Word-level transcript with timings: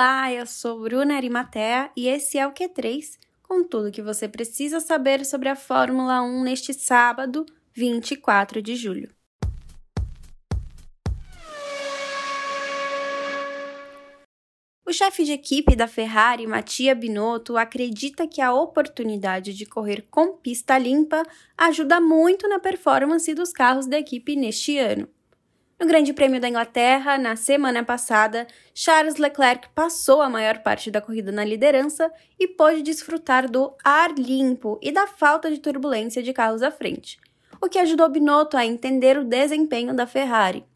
Olá, 0.00 0.32
eu 0.32 0.46
sou 0.46 0.78
Bruna 0.78 1.16
Arimatea 1.16 1.90
e 1.96 2.06
esse 2.06 2.38
é 2.38 2.46
o 2.46 2.52
Q3, 2.52 3.18
com 3.42 3.64
tudo 3.64 3.90
que 3.90 4.00
você 4.00 4.28
precisa 4.28 4.78
saber 4.78 5.26
sobre 5.26 5.48
a 5.48 5.56
Fórmula 5.56 6.22
1 6.22 6.44
neste 6.44 6.72
sábado, 6.72 7.44
24 7.74 8.62
de 8.62 8.76
julho. 8.76 9.12
O 14.86 14.92
chefe 14.92 15.24
de 15.24 15.32
equipe 15.32 15.74
da 15.74 15.88
Ferrari, 15.88 16.46
Mattia 16.46 16.94
Binotto, 16.94 17.56
acredita 17.56 18.28
que 18.28 18.40
a 18.40 18.54
oportunidade 18.54 19.52
de 19.52 19.66
correr 19.66 20.06
com 20.08 20.36
pista 20.36 20.78
limpa 20.78 21.24
ajuda 21.56 22.00
muito 22.00 22.46
na 22.46 22.60
performance 22.60 23.34
dos 23.34 23.52
carros 23.52 23.88
da 23.88 23.98
equipe 23.98 24.36
neste 24.36 24.78
ano. 24.78 25.08
No 25.80 25.86
Grande 25.86 26.12
Prêmio 26.12 26.40
da 26.40 26.48
Inglaterra, 26.48 27.16
na 27.16 27.36
semana 27.36 27.84
passada, 27.84 28.48
Charles 28.74 29.14
Leclerc 29.14 29.68
passou 29.76 30.20
a 30.20 30.28
maior 30.28 30.58
parte 30.58 30.90
da 30.90 31.00
corrida 31.00 31.30
na 31.30 31.44
liderança 31.44 32.12
e 32.36 32.48
pôde 32.48 32.82
desfrutar 32.82 33.48
do 33.48 33.72
ar 33.84 34.12
limpo 34.18 34.76
e 34.82 34.90
da 34.90 35.06
falta 35.06 35.48
de 35.48 35.58
turbulência 35.60 36.20
de 36.20 36.32
carros 36.32 36.64
à 36.64 36.72
frente, 36.72 37.20
o 37.62 37.68
que 37.68 37.78
ajudou 37.78 38.08
Binotto 38.08 38.56
a 38.56 38.66
entender 38.66 39.16
o 39.16 39.24
desempenho 39.24 39.94
da 39.94 40.04
Ferrari. 40.04 40.66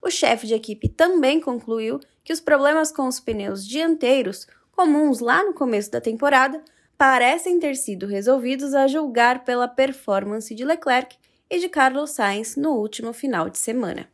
O 0.00 0.10
chefe 0.10 0.46
de 0.46 0.54
equipe 0.54 0.88
também 0.88 1.38
concluiu 1.38 2.00
que 2.24 2.32
os 2.32 2.40
problemas 2.40 2.90
com 2.90 3.06
os 3.06 3.20
pneus 3.20 3.66
dianteiros, 3.66 4.46
comuns 4.72 5.20
lá 5.20 5.44
no 5.44 5.52
começo 5.52 5.90
da 5.90 6.00
temporada, 6.00 6.64
parecem 6.96 7.60
ter 7.60 7.76
sido 7.76 8.06
resolvidos 8.06 8.72
a 8.74 8.86
julgar 8.86 9.44
pela 9.44 9.68
performance 9.68 10.54
de 10.54 10.64
Leclerc 10.64 11.14
e 11.50 11.58
de 11.58 11.68
Carlos 11.68 12.12
Sainz 12.12 12.56
no 12.56 12.70
último 12.70 13.12
final 13.12 13.50
de 13.50 13.58
semana. 13.58 14.13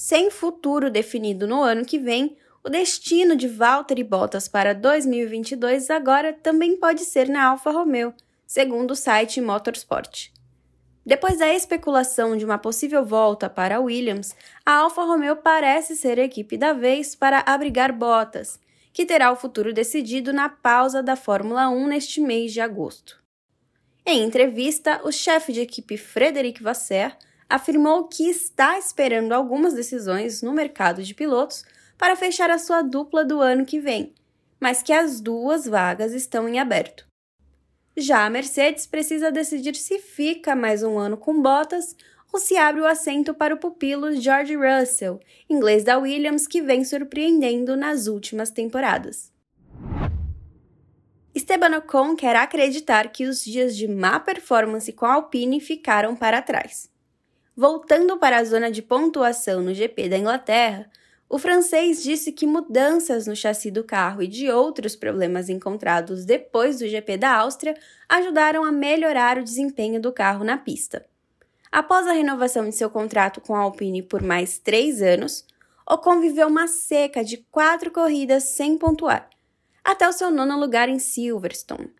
Sem 0.00 0.30
futuro 0.30 0.92
definido 0.92 1.44
no 1.44 1.60
ano 1.60 1.84
que 1.84 1.98
vem, 1.98 2.36
o 2.62 2.70
destino 2.70 3.34
de 3.34 3.48
Valtteri 3.48 4.04
Bottas 4.04 4.46
para 4.46 4.72
2022 4.72 5.90
agora 5.90 6.32
também 6.32 6.76
pode 6.76 7.04
ser 7.04 7.28
na 7.28 7.46
Alfa 7.46 7.72
Romeo, 7.72 8.14
segundo 8.46 8.92
o 8.92 8.94
site 8.94 9.40
Motorsport. 9.40 10.28
Depois 11.04 11.38
da 11.38 11.52
especulação 11.52 12.36
de 12.36 12.44
uma 12.44 12.58
possível 12.58 13.04
volta 13.04 13.50
para 13.50 13.78
a 13.78 13.80
Williams, 13.80 14.36
a 14.64 14.74
Alfa 14.74 15.02
Romeo 15.02 15.34
parece 15.34 15.96
ser 15.96 16.20
a 16.20 16.24
equipe 16.24 16.56
da 16.56 16.72
vez 16.72 17.16
para 17.16 17.42
abrigar 17.44 17.92
Bottas, 17.92 18.60
que 18.92 19.04
terá 19.04 19.32
o 19.32 19.36
futuro 19.36 19.72
decidido 19.72 20.32
na 20.32 20.48
pausa 20.48 21.02
da 21.02 21.16
Fórmula 21.16 21.68
1 21.70 21.88
neste 21.88 22.20
mês 22.20 22.52
de 22.52 22.60
agosto. 22.60 23.20
Em 24.06 24.22
entrevista, 24.22 25.00
o 25.02 25.10
chefe 25.10 25.52
de 25.52 25.62
equipe 25.62 25.96
Frederic 25.96 26.62
Vasser 26.62 27.16
afirmou 27.48 28.08
que 28.08 28.28
está 28.28 28.78
esperando 28.78 29.32
algumas 29.32 29.74
decisões 29.74 30.42
no 30.42 30.52
mercado 30.52 31.02
de 31.02 31.14
pilotos 31.14 31.64
para 31.96 32.16
fechar 32.16 32.50
a 32.50 32.58
sua 32.58 32.82
dupla 32.82 33.24
do 33.24 33.40
ano 33.40 33.64
que 33.64 33.80
vem, 33.80 34.14
mas 34.60 34.82
que 34.82 34.92
as 34.92 35.20
duas 35.20 35.66
vagas 35.66 36.12
estão 36.12 36.48
em 36.48 36.58
aberto. 36.58 37.06
Já 37.96 38.24
a 38.24 38.30
Mercedes 38.30 38.86
precisa 38.86 39.32
decidir 39.32 39.74
se 39.74 39.98
fica 39.98 40.54
mais 40.54 40.82
um 40.82 40.98
ano 40.98 41.16
com 41.16 41.42
Bottas 41.42 41.96
ou 42.32 42.38
se 42.38 42.56
abre 42.56 42.80
o 42.80 42.86
assento 42.86 43.34
para 43.34 43.54
o 43.54 43.58
pupilo 43.58 44.12
George 44.12 44.54
Russell, 44.54 45.18
inglês 45.48 45.82
da 45.82 45.98
Williams 45.98 46.46
que 46.46 46.60
vem 46.60 46.84
surpreendendo 46.84 47.76
nas 47.76 48.06
últimas 48.06 48.50
temporadas. 48.50 49.32
Esteban 51.34 51.76
Ocon 51.78 52.14
quer 52.14 52.36
acreditar 52.36 53.10
que 53.10 53.24
os 53.24 53.44
dias 53.44 53.76
de 53.76 53.88
má 53.88 54.20
performance 54.20 54.92
com 54.92 55.06
a 55.06 55.14
Alpine 55.14 55.60
ficaram 55.60 56.14
para 56.14 56.42
trás. 56.42 56.90
Voltando 57.60 58.16
para 58.18 58.38
a 58.38 58.44
zona 58.44 58.70
de 58.70 58.80
pontuação 58.80 59.60
no 59.60 59.74
GP 59.74 60.08
da 60.08 60.16
Inglaterra, 60.16 60.88
o 61.28 61.40
francês 61.40 62.00
disse 62.00 62.30
que 62.30 62.46
mudanças 62.46 63.26
no 63.26 63.34
chassi 63.34 63.68
do 63.68 63.82
carro 63.82 64.22
e 64.22 64.28
de 64.28 64.48
outros 64.48 64.94
problemas 64.94 65.48
encontrados 65.48 66.24
depois 66.24 66.78
do 66.78 66.86
GP 66.86 67.16
da 67.16 67.34
Áustria 67.34 67.76
ajudaram 68.08 68.64
a 68.64 68.70
melhorar 68.70 69.38
o 69.38 69.42
desempenho 69.42 70.00
do 70.00 70.12
carro 70.12 70.44
na 70.44 70.56
pista. 70.56 71.04
Após 71.72 72.06
a 72.06 72.12
renovação 72.12 72.68
de 72.68 72.76
seu 72.76 72.88
contrato 72.88 73.40
com 73.40 73.56
a 73.56 73.58
Alpine 73.58 74.02
por 74.02 74.22
mais 74.22 74.60
três 74.60 75.02
anos, 75.02 75.44
Ocon 75.84 76.20
viveu 76.20 76.46
uma 76.46 76.68
seca 76.68 77.24
de 77.24 77.38
quatro 77.50 77.90
corridas 77.90 78.44
sem 78.44 78.78
pontuar, 78.78 79.28
até 79.82 80.08
o 80.08 80.12
seu 80.12 80.30
nono 80.30 80.56
lugar 80.60 80.88
em 80.88 81.00
Silverstone. 81.00 81.90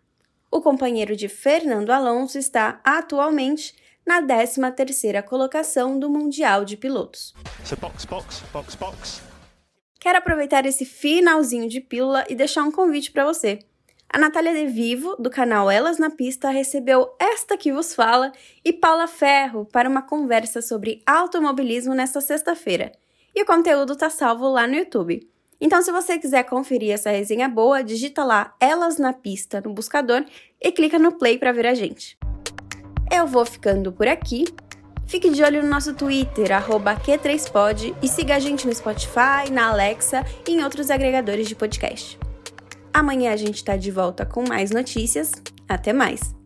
O 0.49 0.61
companheiro 0.61 1.17
de 1.17 1.27
Fernando 1.27 1.89
Alonso 1.89 2.37
está 2.37 2.79
atualmente 2.81 3.75
na 4.09 4.23
13ª 4.23 5.21
colocação 5.21 5.99
do 5.99 6.09
Mundial 6.09 6.65
de 6.65 6.75
Pilotos. 6.75 7.31
Box, 7.79 8.05
box, 8.05 8.41
box, 8.51 9.21
Quero 9.99 10.17
aproveitar 10.17 10.65
esse 10.65 10.83
finalzinho 10.83 11.69
de 11.69 11.79
pílula 11.79 12.25
e 12.27 12.33
deixar 12.33 12.63
um 12.63 12.71
convite 12.71 13.11
para 13.11 13.23
você. 13.23 13.59
A 14.11 14.17
Natália 14.17 14.51
De 14.51 14.65
Vivo, 14.65 15.15
do 15.17 15.29
canal 15.29 15.69
Elas 15.69 15.99
na 15.99 16.09
Pista, 16.09 16.49
recebeu 16.49 17.15
esta 17.19 17.55
que 17.55 17.71
vos 17.71 17.93
fala 17.93 18.31
e 18.65 18.73
Paula 18.73 19.05
Ferro 19.05 19.65
para 19.71 19.87
uma 19.87 20.01
conversa 20.01 20.59
sobre 20.59 21.03
automobilismo 21.05 21.93
nesta 21.93 22.19
sexta-feira. 22.19 22.91
E 23.35 23.43
o 23.43 23.45
conteúdo 23.45 23.95
tá 23.95 24.09
salvo 24.09 24.49
lá 24.49 24.65
no 24.65 24.73
YouTube. 24.73 25.29
Então, 25.61 25.83
se 25.83 25.91
você 25.91 26.17
quiser 26.17 26.45
conferir 26.45 26.93
essa 26.93 27.11
resenha 27.11 27.47
boa, 27.47 27.83
digita 27.83 28.23
lá 28.23 28.55
Elas 28.59 28.97
na 28.97 29.13
Pista 29.13 29.61
no 29.61 29.71
buscador 29.71 30.25
e 30.59 30.71
clica 30.71 30.97
no 30.97 31.11
play 31.11 31.37
para 31.37 31.51
ver 31.51 31.67
a 31.67 31.75
gente. 31.75 32.17
Eu 33.11 33.25
vou 33.25 33.45
ficando 33.45 33.91
por 33.91 34.07
aqui. 34.07 34.45
Fique 35.07 35.29
de 35.31 35.41
olho 35.43 35.63
no 35.63 35.69
nosso 35.69 35.93
Twitter, 35.95 36.51
Q3Pod, 36.95 37.95
e 38.01 38.07
siga 38.07 38.35
a 38.35 38.39
gente 38.39 38.67
no 38.67 38.75
Spotify, 38.75 39.49
na 39.51 39.69
Alexa 39.69 40.23
e 40.47 40.51
em 40.51 40.63
outros 40.63 40.91
agregadores 40.91 41.47
de 41.47 41.55
podcast. 41.55 42.19
Amanhã 42.93 43.33
a 43.33 43.37
gente 43.37 43.55
está 43.55 43.75
de 43.75 43.89
volta 43.89 44.25
com 44.25 44.47
mais 44.47 44.69
notícias. 44.69 45.31
Até 45.67 45.91
mais! 45.91 46.38